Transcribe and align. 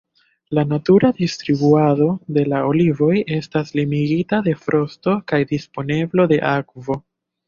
La 0.49 0.65
natura 0.69 1.09
distribuado 1.17 2.07
de 2.37 2.43
la 2.53 2.61
olivoj 2.69 3.17
estas 3.35 3.69
limigita 3.81 4.39
de 4.47 4.55
frosto 4.63 5.13
kaj 5.33 5.41
disponeblo 5.53 6.27
de 6.33 6.41
akvo. 6.53 6.97